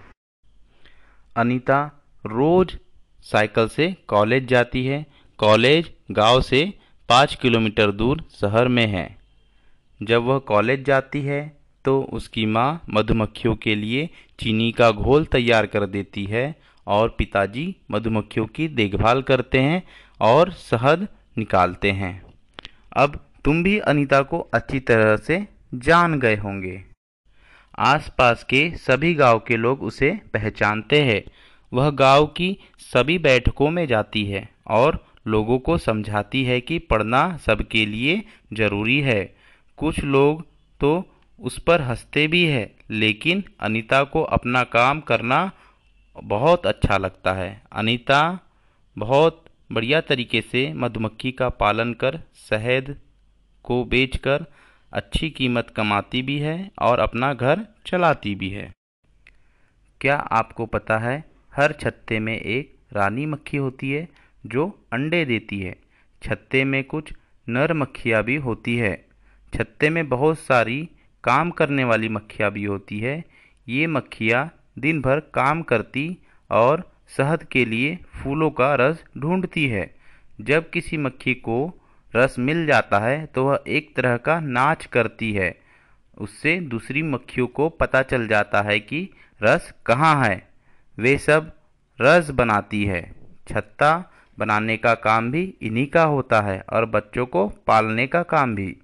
[1.36, 1.80] अनीता
[2.24, 2.78] रोज
[3.26, 5.06] साइकिल से कॉलेज जाती है।
[5.40, 6.62] कॉलेज गाँव से
[7.10, 9.06] पाँच किलोमीटर दूर शहर में है।
[10.02, 11.42] जब वह कॉलेज जाती है
[11.86, 16.44] तो उसकी माँ मधुमक्खियों के लिए चीनी का घोल तैयार कर देती है
[16.88, 19.82] और पिताजी मधुमक्खियों की देखभाल करते हैं
[20.22, 22.22] और शहद निकालते हैं।
[22.98, 25.46] अब तुम भी अनीता को अच्छी तरह से
[25.76, 26.84] जान गए होंगे।
[27.80, 31.24] आसपास के सभी गाँव के लोग उसे पहचानते हैं।
[31.72, 37.26] वह गाँव की सभी बैठकों में जाती है और लोगों को समझाती है कि पढ़ना
[37.38, 38.22] सबके लिए
[38.54, 39.24] ज़रूरी है।
[39.78, 40.46] कुछ लोग
[40.82, 41.04] तो
[41.40, 45.52] उस पर हँसते भी है, लेकिन अनीता को अपना काम करना
[46.24, 48.40] बहुत अच्छा लगता है। अनीता
[48.98, 52.96] बहुत बढ़िया तरीके से मधुमक्खी का पालन कर, शहद
[53.64, 54.46] को बेचकर
[54.94, 58.72] अच्छी कीमत कमाती भी है और अपना घर चलाती भी है।
[60.02, 61.24] क्या आपको पता है,
[61.56, 64.10] हर छत्ते में एक रानी मक्खी होती है,
[64.46, 65.76] जो अंडे देती है।
[66.24, 67.14] छत्ते में कुछ
[67.50, 69.06] नर मक्खियाँ भी होती है।
[69.54, 70.90] छत्ते में बहुत सारी
[71.24, 73.24] काम करने वाली मक्खियाँ भी होती है।
[73.70, 76.18] ये मक्खियाँ दिन भर काम करती
[76.52, 79.96] और शहद के लिए फूलों का रस ढूंढती है।
[80.42, 81.83] जब किसी मक्खी को
[82.14, 85.56] रस मिल जाता है तो वह एक तरह का नाच करती है।
[86.18, 89.10] उससे दूसरी मक्खियों को पता चल जाता है कि
[89.42, 90.36] रस कहाँ है।
[90.98, 91.52] वे सब
[92.00, 93.02] रस बनाती है।
[93.48, 93.92] छत्ता
[94.38, 98.76] बनाने का काम भी इन्हीं का होता है और बच्चों को पालने का काम भी।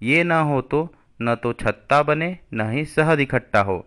[0.00, 0.88] ये न हो तो
[1.22, 3.84] न तो छत्ता बने, न ही शहद इकट्ठा हो।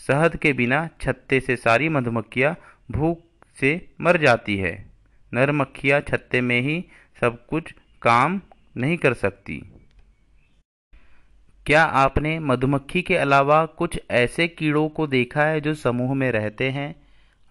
[0.00, 2.54] शहद के बिना छत्ते से सारी मधुमक्खियाँ
[2.90, 3.18] भूख
[3.58, 4.72] से मर जाती है।
[5.32, 6.84] नर मक्खियाँ छत्ते में ही
[7.20, 8.40] सब कुछ काम
[8.76, 9.62] नहीं कर सकती।
[11.66, 16.70] क्या आपने मधुमक्खी के अलावा कुछ ऐसे कीड़ों को देखा है जो समूह में रहते
[16.70, 16.96] हैं?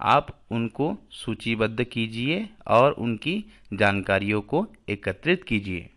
[0.02, 5.90] आप उनको सूचीबद्ध कीजिए और उनकी जानकारियों को एकत्रित कीजिए।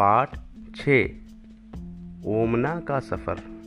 [0.00, 0.36] पाठ
[0.76, 0.88] छ।
[2.24, 3.58] ओमना का सफ़र।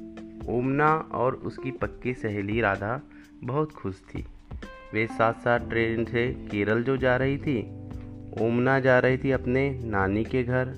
[0.50, 3.02] ओमना और उसकी पक्की सहेली राधा
[3.44, 4.26] बहुत खुश थी।
[4.94, 7.60] वे साथ साथ ट्रेन से केरल जो जा रही थी
[8.42, 10.70] ओमना जा रही थी अपने नानी के घर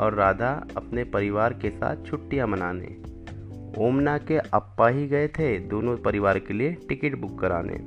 [0.00, 2.96] और राधा अपने परिवार के साथ छुट्टियाँ मनाने।
[3.78, 7.78] ओमना के अप्पा ही गए थे दोनों परिवार के लिए टिकट बुक कराने।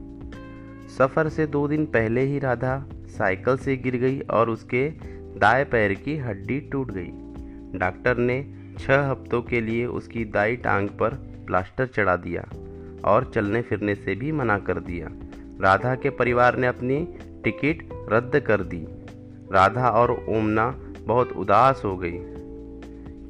[0.98, 4.90] सफ़र से दो दिन पहले ही राधा साइकिल से गिर गई और उसके
[5.40, 8.44] दाएँ पैर की हड्डी टूट गई। डॉक्टर ने
[8.80, 11.10] छः हफ्तों के लिए उसकी दाई टांग पर
[11.48, 12.42] प्लास्टर चढ़ा दिया
[13.06, 15.08] और चलने फिरने से भी मना कर दिया।
[15.62, 17.08] राधा के परिवार ने अपनी
[17.44, 18.88] टिकट रद्द कर दी।
[19.52, 22.18] राधा और ओमना बहुत उदास हो गई।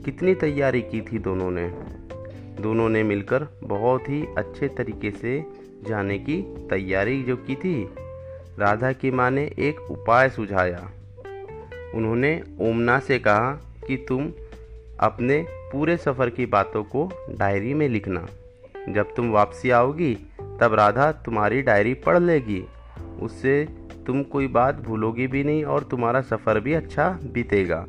[0.06, 1.68] कितनी तैयारी की थी दोनों ने?
[2.62, 5.46] दोनों ने मिलकर बहुत ही अच्छे तरीके से
[5.88, 7.90] जाने की तैयारी जो की थी,
[8.60, 10.92] राधा की माँ ने एक उपाय सुझाया।
[11.96, 13.52] उन्होंने ओमना से कहा
[13.88, 14.32] कि तुम
[15.00, 18.28] अपने पूरे सफ़र की बातों को डायरी में लिखना।
[18.90, 20.18] जब तुम वापसी आओगी
[20.62, 22.64] तब राधा तुम्हारी डायरी पढ़ लेगी।
[23.22, 23.68] उससे
[24.08, 27.86] तुम कोई बात भूलोगी भी नहीं और तुम्हारा सफ़र भी अच्छा बीतेगा।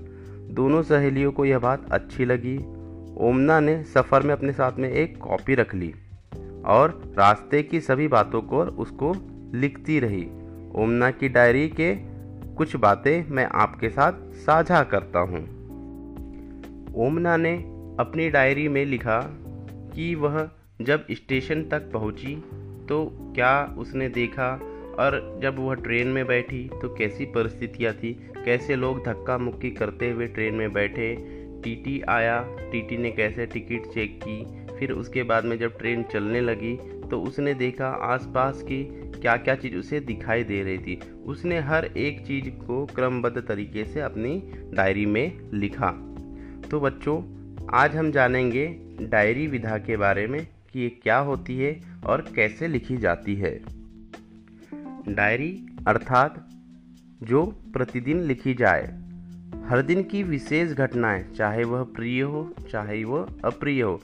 [0.51, 2.57] दोनों सहेलियों को यह बात अच्छी लगी।
[3.19, 5.95] ओमना ने सफ़र में अपने साथ में एक कॉपी रख ली
[6.67, 9.13] और रास्ते की सभी बातों को उसको
[9.55, 10.25] लिखती रही।
[10.75, 11.95] ओमना की डायरी के
[12.55, 15.45] कुछ बातें मैं आपके साथ साझा करता हूँ।
[16.97, 17.55] ओमना ने
[18.01, 19.21] अपनी डायरी में लिखा
[19.95, 20.49] कि वह
[20.83, 22.35] जब स्टेशन तक पहुँची
[22.89, 24.61] तो क्या उसने देखा?
[24.99, 28.13] और जब वह ट्रेन में बैठी तो कैसी परिस्थितियाँ थी?
[28.45, 31.15] कैसे लोग धक्का मुक्की करते हुए ट्रेन में बैठे?
[31.65, 34.63] टीटी आया। टीटी ने कैसे टिकट चेक की?
[34.79, 36.77] फिर उसके बाद में जब ट्रेन चलने लगी
[37.11, 38.85] तो उसने देखा आसपास की
[39.21, 43.85] क्या क्या चीज़ उसे दिखाई दे रही थी। उसने हर एक चीज़ को क्रमबद्ध तरीके
[43.85, 44.43] से अपनी
[44.75, 45.91] डायरी में लिखा।
[46.71, 47.19] तो बच्चों,
[47.75, 48.67] आज हम जानेंगे
[49.01, 53.61] डायरी विधा के बारे में। कि ये क्या होती है और कैसे लिखी जाती है।
[55.09, 56.49] डायरी अर्थात
[57.23, 59.03] जो प्रतिदिन लिखी जाए,
[59.65, 64.01] हर दिन की विशेष घटनाएँ, चाहे वह प्रिय हो, चाहे वह अप्रिय हो,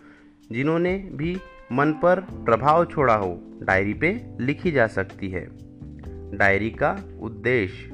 [0.52, 1.38] जिन्होंने भी
[1.72, 5.48] मन पर प्रभाव छोड़ा हो, डायरी पे लिखी जा सकती है।
[6.36, 7.90] डायरी का उद्देश्य,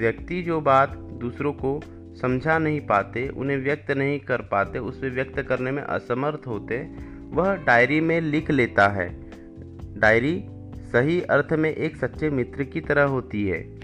[0.00, 1.80] व्यक्ति जो बात दूसरों को
[2.22, 7.54] समझा नहीं पाते, उन्हें व्यक्त नहीं कर पाते, उसे व्यक्त करने में असमर्थ होते वह
[7.56, 9.30] डायरी में लिख लेता है।
[10.00, 10.44] डायरी
[10.92, 13.78] सही अर्थ में एक सच्चे मित्र की तरह होती है,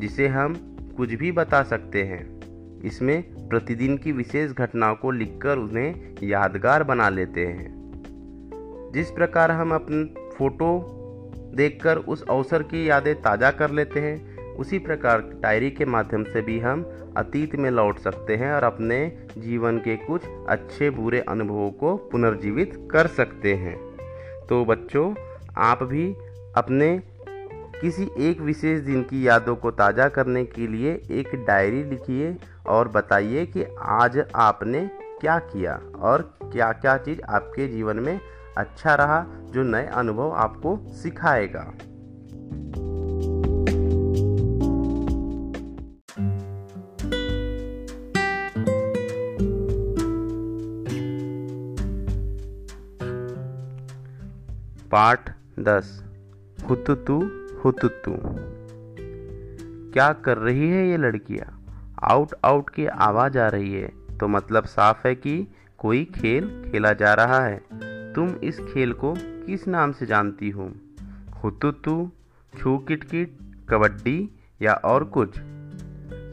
[0.00, 0.54] जिसे हम
[0.96, 2.38] कुछ भी बता सकते हैं।
[2.84, 7.78] इसमें प्रतिदिन की विशेष घटनाओं को लिखकर उन्हें यादगार बना लेते हैं।
[8.94, 10.94] जिस प्रकार हम अपने फ़ोटो
[11.54, 16.40] देखकर उस अवसर की यादें ताज़ा कर लेते हैं उसी प्रकार डायरी के माध्यम से
[16.42, 16.82] भी हम
[17.16, 19.00] अतीत में लौट सकते हैं और अपने
[19.38, 23.76] जीवन के कुछ अच्छे बुरे अनुभवों को पुनर्जीवित कर सकते हैं।
[24.46, 25.14] तो बच्चों,
[25.56, 26.12] आप भी
[26.56, 26.96] अपने
[27.80, 32.88] किसी एक विशेष दिन की यादों को ताज़ा करने के लिए एक डायरी लिखिए और
[32.88, 34.80] बताइए कि आज आपने
[35.20, 38.20] क्या किया और क्या क्या चीज़ आपके जीवन में
[38.56, 41.72] अच्छा रहा जो नए अनुभव आपको सिखाएगा।
[54.92, 56.04] पाठ दस।
[56.70, 57.30] हुतुतु
[57.64, 58.16] हुतुतु।
[59.92, 61.64] क्या कर रही है ये लड़कियाँ?
[62.02, 65.46] आउट आउट की आवाज़ आ रही है। तो मतलब साफ़ है कि
[65.78, 67.62] कोई खेल खेला जा रहा है।
[68.12, 70.72] तुम इस खेल को किस नाम से जानती हो?
[71.44, 72.10] हुतुतु,
[72.58, 73.38] छू किटकिट,
[73.70, 74.30] कबड्डी
[74.62, 75.34] या और कुछ?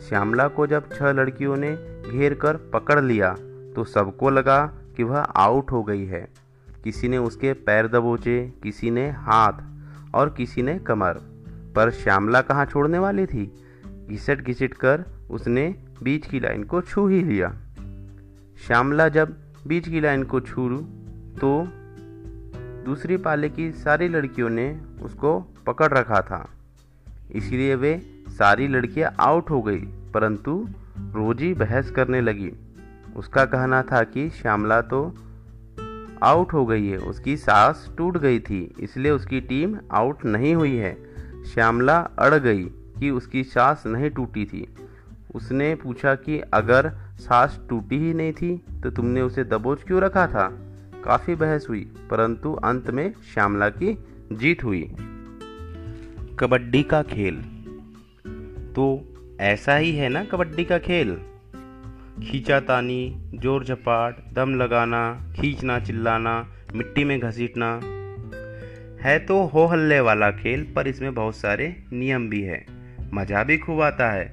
[0.08, 3.36] श्यामला को जब छह लड़कियों ने घेर कर पकड़ लिया
[3.76, 4.66] तो सबको लगा
[4.98, 6.45] कि वह आउट हो गई है।
[6.86, 11.20] किसी ने उसके पैर दबोचे, किसी ने हाथ और किसी ने कमर।
[11.76, 13.46] पर श्यामला कहाँ छोड़ने वाली थी?
[14.10, 15.64] घिसट घिसट कर उसने
[16.04, 17.50] बीच की लाइन को छू ही लिया।
[18.68, 19.36] श्यामला जब
[19.68, 20.70] बीच की लाइन को छू
[21.42, 21.52] तो
[22.86, 24.70] दूसरी पाले की सारी लड़कियों ने
[25.02, 26.48] उसको पकड़ रखा था।
[27.32, 27.98] इसलिए वे
[28.30, 29.80] सारी लड़कियाँ आउट हो गई,
[30.14, 30.68] परंतु
[31.14, 32.52] रोजी बहस करने लगी।
[33.16, 35.06] उसका कहना था कि श्यामला तो
[36.24, 40.76] आउट हो गई है। उसकी सांस टूट गई थी, इसलिए उसकी टीम आउट नहीं हुई
[40.76, 40.98] है।
[41.46, 42.64] श्यामला अड़ गई
[43.00, 44.68] कि उसकी सांस नहीं टूटी थी।
[45.36, 46.90] उसने पूछा कि अगर
[47.20, 50.48] सांस टूटी ही नहीं थी तो तुमने उसे दबोच क्यों रखा था?
[51.04, 53.98] काफ़ी बहस हुई, परंतु अंत में श्यामला की
[54.32, 54.82] जीत हुई।
[56.40, 57.42] कबड्डी का खेल।
[58.76, 58.86] तो
[59.40, 61.18] ऐसा ही है ना कबड्डी का खेल?
[62.16, 67.80] खींचातानी ज़ोर झपाट, दम लगाना, खींचना, चिल्लाना, मिट्टी में घसीटना।
[69.02, 72.66] है तो हो हल्ले वाला खेल, पर इसमें बहुत सारे नियम भी है।
[73.14, 74.26] मज़ा भी खूब आता है,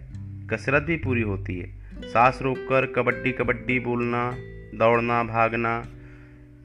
[0.50, 1.66] कसरत भी पूरी होती है।
[2.02, 4.30] सांस रोककर कबड्डी कबड्डी बोलना,
[4.74, 5.82] दौड़ना, भागना।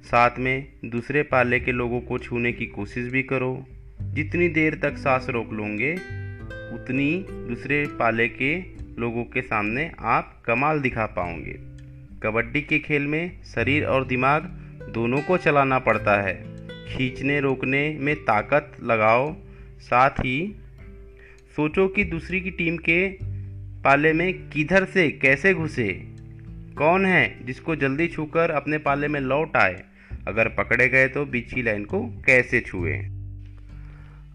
[0.03, 3.65] साथ में दूसरे पाले के लोगों को छूने की कोशिश भी करो।
[4.01, 5.93] जितनी देर तक सांस रोक लोगे,
[6.75, 11.59] उतनी दूसरे पाले के लोगों के सामने आप कमाल दिखा पाओगे।
[12.23, 14.41] कबड्डी के खेल में शरीर और दिमाग
[14.93, 19.35] दोनों को चलाना पड़ता है। खींचने रोकने में ताकत लगाओ।
[19.79, 20.55] साथ ही
[21.55, 23.09] सोचो कि दूसरी की टीम के
[23.83, 25.87] पाले में किधर से कैसे घुसे।
[26.77, 29.83] कौन है जिसको जल्दी छूकर अपने पाले में लौट आए?
[30.27, 32.97] अगर पकड़े गए तो बीच की लाइन को कैसे छुए?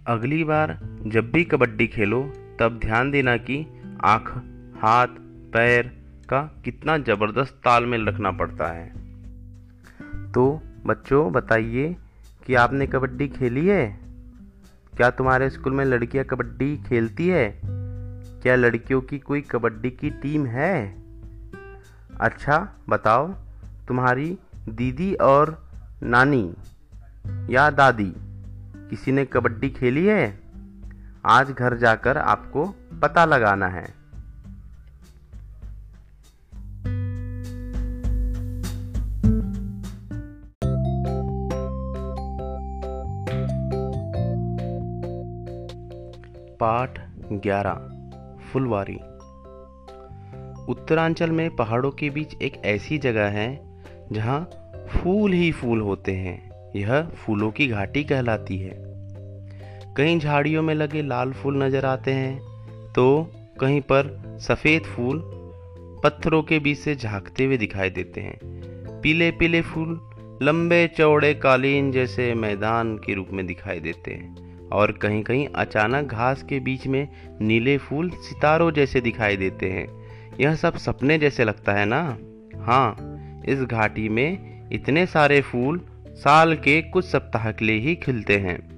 [0.07, 2.23] अगली बार जब भी कबड्डी खेलो,
[2.61, 3.67] तब ध्यान देना कि
[4.05, 4.52] आँख
[4.85, 5.07] हाथ,
[5.53, 5.87] पैर
[6.29, 8.89] का कितना ज़बरदस्त तालमेल रखना पड़ता है।
[10.33, 11.97] तो बच्चों, बताइए
[12.47, 13.99] कि आपने कबड्डी खेली है?
[14.97, 17.61] क्या तुम्हारे स्कूल में लड़कियाँ कबड्डी खेलती है?
[18.43, 21.03] क्या लड़कियों की कोई कबड्डी की टीम है?
[22.21, 23.29] अच्छा बताओ,
[23.89, 25.69] तुम्हारी दीदी और
[26.03, 26.55] नानी
[27.51, 28.13] या दादी,
[28.77, 30.41] किसी ने कबड्डी खेली है?
[31.27, 34.02] आज घर जाकर आपको पता लगाना है।
[46.63, 46.99] पाठ
[47.45, 47.75] 11
[48.53, 48.95] फुलवारी।
[50.69, 53.49] उत्तरांचल में पहाड़ों के बीच एक ऐसी जगह है
[54.13, 54.41] जहाँ
[54.91, 58.75] फूल ही फूल होते हैं। यह फूलों की घाटी कहलाती है।
[59.97, 65.23] कहीं झाड़ियों में लगे लाल फूल नज़र आते हैं तो कहीं पर सफ़ेद फूल
[66.05, 68.39] पत्थरों के बीच से झांकते हुए दिखाई देते हैं।
[69.03, 70.01] पीले पीले फूल
[70.43, 76.05] लंबे चौड़े कालीन जैसे मैदान के रूप में दिखाई देते हैं। और कहीं कहीं अचानक
[76.05, 77.09] घास के बीच में
[77.41, 79.89] नीले फूल सितारों जैसे दिखाई देते हैं।
[80.41, 82.19] यह सब सपने जैसे लगता है ना?
[82.61, 82.97] हाँ
[83.47, 88.73] इस घाटी में इतने सारे फूल साल के कुछ सप्ताह के लिए ही खिलते हैं।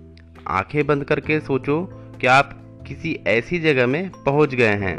[0.49, 1.85] आँखें बंद करके सोचो
[2.21, 4.97] कि आप किसी ऐसी जगह में पहुँच गए हैं।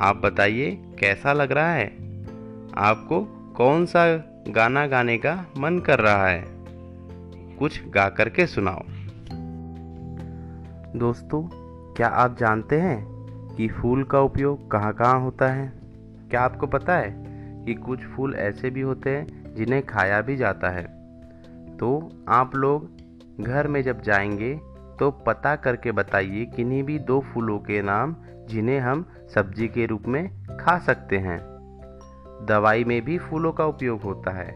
[0.00, 1.86] आप बताइए, कैसा लग रहा है?
[2.76, 3.20] आपको
[3.56, 6.44] कौन सा गाना गाने का मन कर रहा है?
[7.58, 8.82] कुछ गा करके सुनाओ।
[10.96, 11.42] दोस्तों,
[11.94, 13.06] क्या आप जानते हैं
[13.56, 15.72] कि फूल का उपयोग कहाँ कहाँ होता है?
[16.30, 17.24] क्या आपको पता है
[17.64, 20.84] कि कुछ फूल ऐसे भी होते हैं जिन्हें खाया भी जाता है?
[21.76, 22.90] तो आप लोग
[23.40, 24.60] घर में जब जाएँगे
[24.98, 28.16] तो पता करके बताइए किन्हीं भी दो फूलों के नाम
[28.48, 30.30] जिन्हें हम सब्ज़ी के रूप में
[30.60, 31.38] खा सकते हैं।
[32.48, 34.52] दवाई में भी फूलों का उपयोग होता है।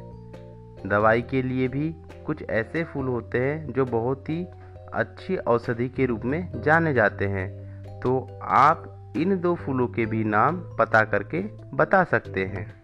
[0.89, 4.47] दवाई के लिए भी कुछ ऐसे फूल होते हैं जो बहुत ही
[4.95, 7.49] अच्छी औषधि के रूप में जाने जाते हैं।
[8.01, 11.43] तो आप इन दो फूलों के भी नाम पता करके
[11.77, 12.83] बता सकते हैं।